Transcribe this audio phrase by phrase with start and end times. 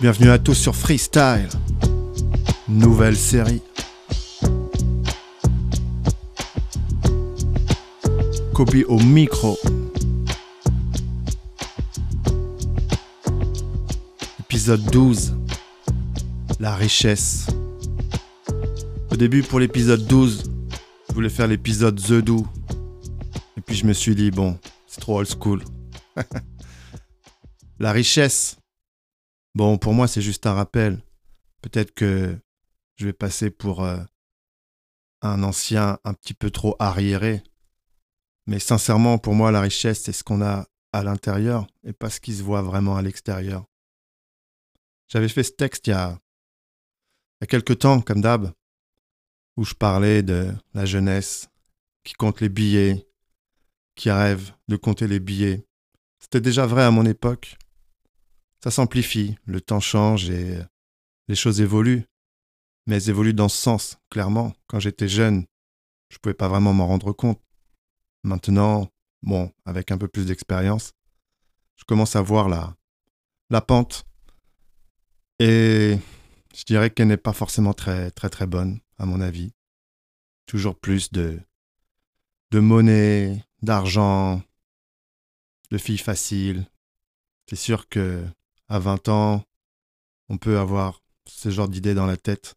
[0.00, 1.50] Bienvenue à tous sur Freestyle.
[2.68, 3.60] Nouvelle série.
[8.54, 9.58] Kobe au micro.
[14.38, 15.36] Épisode 12.
[16.60, 17.48] La richesse.
[19.10, 20.50] Au début, pour l'épisode 12,
[21.10, 22.46] je voulais faire l'épisode The Do.
[23.58, 25.62] Et puis je me suis dit, bon, c'est trop old school.
[27.78, 28.59] La richesse.
[29.54, 31.02] Bon, pour moi, c'est juste un rappel.
[31.62, 32.38] Peut-être que
[32.96, 33.98] je vais passer pour euh,
[35.22, 37.42] un ancien un petit peu trop arriéré.
[38.46, 42.20] Mais sincèrement, pour moi, la richesse, c'est ce qu'on a à l'intérieur et pas ce
[42.20, 43.64] qui se voit vraiment à l'extérieur.
[45.08, 46.18] J'avais fait ce texte il y a,
[47.40, 48.52] il y a quelques temps, comme d'hab,
[49.56, 51.48] où je parlais de la jeunesse
[52.04, 53.06] qui compte les billets,
[53.94, 55.66] qui rêve de compter les billets.
[56.18, 57.56] C'était déjà vrai à mon époque.
[58.62, 60.58] Ça s'amplifie, le temps change et
[61.28, 62.04] les choses évoluent.
[62.86, 64.52] Mais elles évoluent dans ce sens, clairement.
[64.66, 65.46] Quand j'étais jeune,
[66.08, 67.40] je ne pouvais pas vraiment m'en rendre compte.
[68.22, 68.90] Maintenant,
[69.22, 70.92] bon, avec un peu plus d'expérience,
[71.76, 72.76] je commence à voir la,
[73.48, 74.04] la pente.
[75.38, 75.98] Et
[76.54, 79.54] je dirais qu'elle n'est pas forcément très, très, très bonne, à mon avis.
[80.46, 81.40] Toujours plus de,
[82.50, 84.42] de monnaie, d'argent,
[85.70, 86.66] de filles faciles.
[87.48, 88.24] C'est sûr que
[88.70, 89.44] à 20 ans,
[90.28, 92.54] on peut avoir ce genre d'idées dans la tête.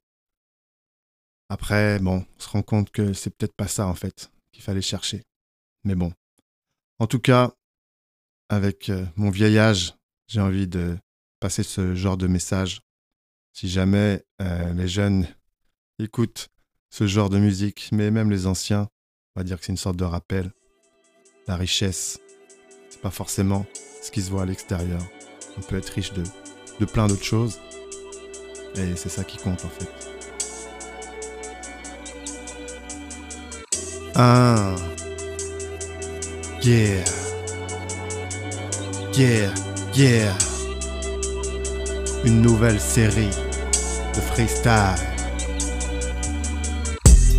[1.50, 4.81] Après, bon, on se rend compte que c'est peut-être pas ça en fait qu'il fallait
[4.81, 5.23] chercher.
[5.84, 6.14] Mais bon.
[7.00, 7.53] En tout cas,
[8.47, 9.95] avec euh, mon vieil âge,
[10.28, 10.97] j'ai envie de
[11.39, 12.81] passer ce genre de message.
[13.52, 15.28] Si jamais euh, les jeunes
[15.97, 16.50] écoutent
[16.91, 18.88] ce genre de musique, mais même les anciens,
[19.36, 20.52] on va dire que c'est une sorte de rappel.
[21.47, 22.19] La richesse,
[22.89, 23.66] c'est pas forcément
[24.03, 25.02] ce qui se voit à l'extérieur.
[25.58, 27.59] On peut être riche de, plein d'autres choses.
[28.75, 29.88] Et c'est ça qui compte en fait.
[34.16, 34.75] Ah.
[36.62, 37.03] Yeah.
[39.14, 39.53] Yeah.
[39.94, 40.34] Yeah.
[42.24, 43.30] Une nouvelle série
[44.16, 44.96] de freestyle.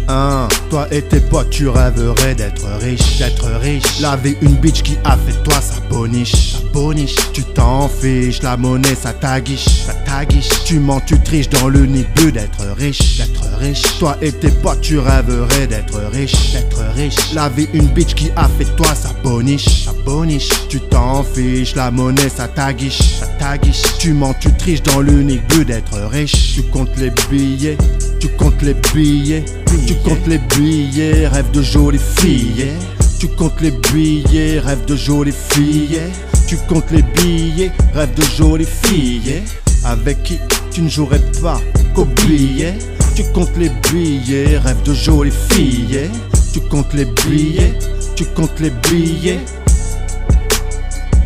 [0.06, 4.00] Hein, toi et tes potes, tu rêverais d'être riche, d'être riche.
[4.00, 7.14] Laver une bitch qui a fait toi sa boniche, sa boniche.
[7.32, 10.48] Tu t'en fiches, la monnaie ça t'aguiche, ça t'aguiche.
[10.66, 13.82] Tu mens, tu triches dans l'unique but d'être riche, d'être riche.
[13.98, 17.32] Toi et tes potes, tu rêverais d'être riche, d'être riche.
[17.32, 20.50] Laver une bitch qui a fait toi sa boniche, sa boniche.
[20.68, 23.82] Tu t'en fiches, la monnaie ça t'aguiche, ça t'aguiche.
[23.98, 26.54] Tu mens, tu triches dans l'unique but d'être riche.
[26.54, 27.78] Tu comptes les billets,
[28.24, 29.44] tu comptes les billets.
[29.86, 32.72] Tu comptes les billets, rêve de jolies filles.
[33.18, 36.00] Tu comptes les billets, rêve de jolies filles.
[36.46, 39.42] Tu comptes les billets, rêve de jolies filles.
[39.84, 40.38] Avec qui
[40.70, 41.60] tu ne jouerais pas
[41.94, 42.78] qu'au billet.
[43.14, 46.08] Tu comptes les billets, rêve de jolies filles.
[46.54, 47.74] Tu comptes les billets,
[48.16, 49.40] tu comptes les billets.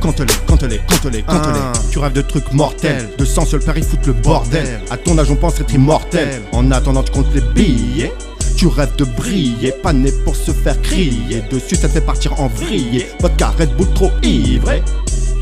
[0.00, 1.90] Compte-les, compte-les, compte-les, compte-les.
[1.90, 4.80] Tu rêves de trucs mortels, de sang seul Paris fout le bordel.
[4.90, 6.42] À ton âge, on pense être immortel.
[6.52, 8.12] En attendant, tu comptes les billets.
[8.56, 11.42] Tu rêves de briller, pas né pour se faire crier.
[11.50, 13.06] Dessus, ça te fait partir en vrille.
[13.20, 14.72] Vodka Red Bull trop ivre.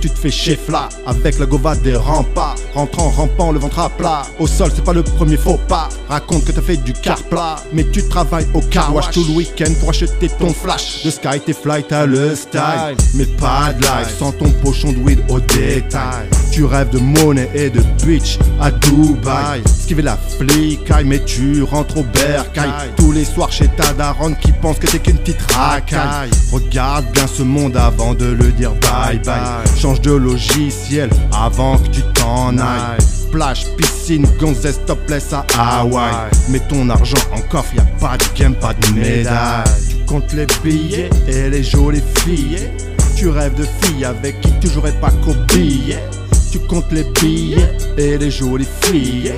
[0.06, 2.54] Tu te fais chefla avec la gova des remparts.
[2.74, 4.22] Rentrant, rampant, le ventre à plat.
[4.38, 5.88] Au sol, c'est pas le premier faux pas.
[6.08, 7.56] Raconte que t'as fait du car plat.
[7.72, 11.02] Mais tu travailles au car wash tout le week-end pour acheter ton flash.
[11.02, 12.94] De sky, tes fly, t'as le style.
[13.14, 16.28] Mais pas de life sans ton pochon de weed au détail.
[16.52, 19.62] Tu rêves de monnaie et de bitch à Dubaï.
[19.64, 22.70] Esquiver la flicaille, mais tu rentres au bercail.
[22.96, 26.30] Tous les soirs chez ta daronne qui pense que t'es qu'une petite racaille.
[26.52, 29.66] Regarde bien ce monde avant de le dire bye bye.
[29.76, 32.98] Change de logiciel avant que tu t'en ailles.
[33.30, 36.14] Plage, piscine, gonzesse, topless à Hawaï.
[36.48, 39.64] Mets ton argent en coffre, y a pas de game, pas de médaille.
[39.88, 42.70] Tu comptes les billets et les jolies filles.
[43.16, 46.02] Tu rêves de filles avec qui tu jouerais pas qu'au billet.
[46.50, 49.32] Tu comptes les billets et les jolies filles.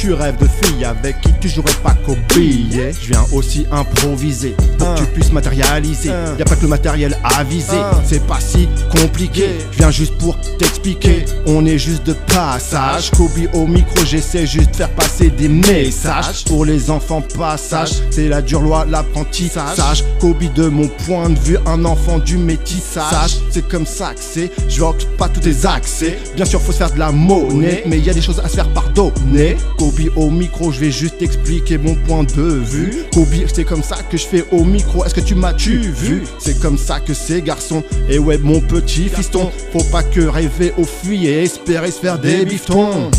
[0.00, 2.90] Tu rêves de filles avec qui tu jouerais pas qu'au billet.
[3.02, 6.08] Je viens aussi improviser pour que tu puisses matérialiser.
[6.38, 7.76] Y a pas que le matériel à viser,
[8.06, 9.58] c'est pas si compliqué.
[9.72, 11.26] Je viens juste pour t'expliquer.
[11.44, 13.10] On est juste de passage.
[13.10, 16.44] Kobe au micro, j'essaie juste de faire passer des messages.
[16.46, 20.02] Pour les enfants, passage, c'est la dure loi, l'apprentissage.
[20.18, 23.36] Kobe de mon point de vue, un enfant du métissage.
[23.50, 24.50] C'est comme ça que c'est.
[24.66, 26.18] Je vois pas tous tes accès.
[26.36, 28.54] Bien sûr, faut se faire de la monnaie, mais y a des choses à se
[28.54, 29.58] faire pardonner.
[29.76, 33.04] Kobe au micro, je vais juste expliquer mon point de vue.
[33.12, 35.04] Kobe, c'est comme ça que je fais au micro.
[35.04, 36.22] Est-ce que tu m'as-tu vu?
[36.38, 37.82] C'est comme ça que c'est, garçon.
[38.08, 42.18] Et ouais, mon petit fiston, faut pas que rêver au fuit et espérer se faire
[42.18, 43.10] des biftons.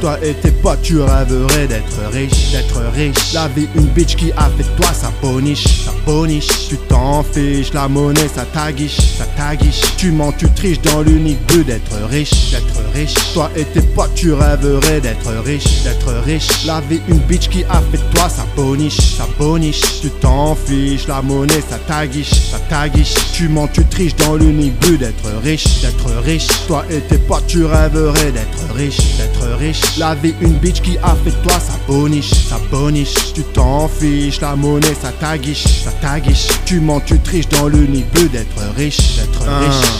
[0.00, 3.32] Toi et tes potes, tu rêverais d'être riche, d'être riche.
[3.32, 6.48] La vie, une bitch qui a fait de toi sa boniche, sa boniche.
[6.68, 9.80] Tu t'en fiches, la monnaie, ça t'aguiche, ça t'aguiche.
[9.96, 13.14] Tu mens, tu triches dans l'unique but d'être riche, d'être riche.
[13.34, 16.48] Toi et tes potes, tu rêverais d'être riche, d'être riche.
[16.66, 20.00] La vie, une bitch qui a fait de toi sa boniche, sa boniche.
[20.02, 23.14] Tu t'en fiches, la monnaie, ça t'aguiche, ça t'aguiche.
[23.32, 26.48] Tu mens, tu triches dans l'unique but d'être riche, d'être riche.
[26.66, 29.96] Toi et tes potes, tu rêverais d'être riche, d'être riche.
[29.98, 33.32] La vie, une bitch qui a fait de toi sa boniche, sa boniche.
[33.34, 36.46] Tu t'en fiches, la monnaie, ça t'aguiche, ça t'aguiche.
[36.64, 39.92] Tu mens, tu triches dans l'unique but d'être riche, d'être riche.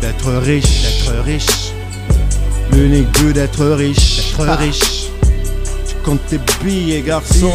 [0.00, 1.72] D'être riche, d'être riche.
[2.72, 5.08] L'unique but d'être riche, d'être riche.
[5.88, 7.50] Tu comptes tes billets, garçon.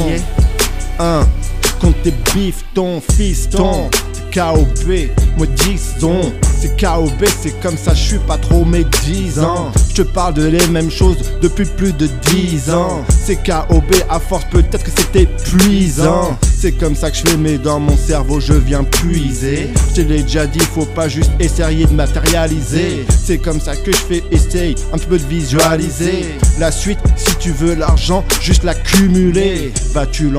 [1.00, 1.26] Un,
[1.62, 3.90] tu comptes tes bifs, ton fiston.
[4.34, 6.34] KOB, moi disons
[6.64, 9.70] c'est KOB, c'est comme ça, je suis pas trop médisant.
[9.90, 13.04] Je te parle de les mêmes choses depuis plus de 10 ans.
[13.10, 16.38] C'est KOB, à force peut-être que c'était épuisant.
[16.58, 19.72] C'est comme ça que je fais, mais dans mon cerveau je viens puiser.
[19.90, 23.06] Je te l'ai déjà dit, faut pas juste essayer de matérialiser.
[23.26, 26.36] C'est comme ça que je fais, essaye un petit peu de visualiser.
[26.60, 29.74] La suite, si tu veux l'argent, juste l'accumuler.
[29.92, 30.30] Vas-tu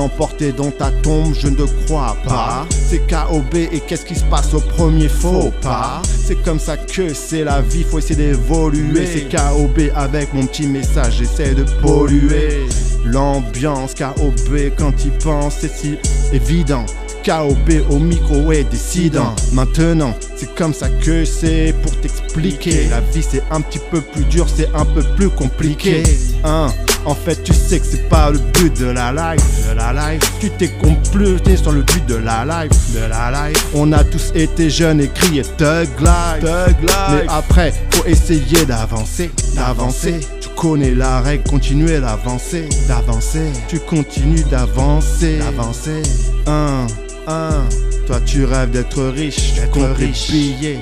[0.43, 2.65] dans ta tombe Je ne crois pas.
[2.69, 6.01] C'est KOB et qu'est-ce qui se passe au premier faux pas?
[6.05, 9.05] C'est comme ça que c'est la vie, faut essayer d'évoluer.
[9.05, 12.65] C'est KOB avec mon petit message, j'essaie de polluer.
[13.05, 15.97] L'ambiance KOB quand il pense, c'est si
[16.33, 16.85] évident.
[17.25, 19.33] KOB au micro est décidant.
[19.53, 22.87] Maintenant, c'est comme ça que c'est pour t'expliquer.
[22.89, 26.03] La vie c'est un petit peu plus dur, c'est un peu plus compliqué.
[26.43, 26.67] Hein?
[27.05, 30.21] En fait, tu sais que c'est pas le but de la life, de la life.
[30.39, 33.65] Tu t'es complété sur le but de la life, de la life.
[33.75, 37.11] On a tous été jeunes et crié Thug Life, Thug Life.
[37.11, 40.19] Mais après, faut essayer d'avancer, d'avancer.
[40.41, 43.51] Tu connais la règle, continuer d'avancer, d'avancer.
[43.67, 46.01] Tu continues d'avancer, d'avancer.
[46.47, 46.87] Un,
[47.27, 47.65] un.
[48.07, 50.31] Toi, tu rêves d'être riche, d'être riche.
[50.31, 50.79] Et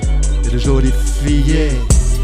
[0.50, 0.92] de jolies
[1.22, 1.70] filles.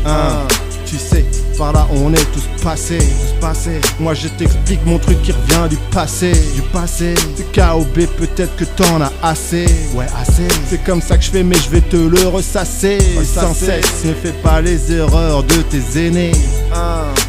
[0.07, 0.47] Un,
[0.87, 1.25] tu sais,
[1.61, 3.81] par là on est tous passés, tous passés.
[3.99, 7.15] Moi je t'explique mon truc qui revient du passé, du passé.
[7.37, 10.49] C'est KOB, peut-être que t'en as assez, ouais assez.
[10.69, 14.05] C'est comme ça que je fais, mais je vais te le ressasser, sans cesse.
[14.07, 16.33] Ne fais pas les erreurs de tes aînés.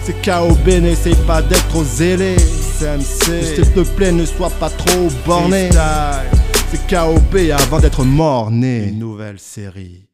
[0.06, 2.38] C'est KOB, n'essaye pas d'être trop zélé.
[2.40, 5.70] S'il te plaît, ne sois pas trop borné.
[6.72, 8.88] C'est KOB avant d'être mort-né.
[8.88, 10.11] Une nouvelle série.